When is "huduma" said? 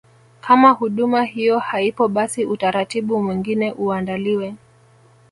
0.69-1.23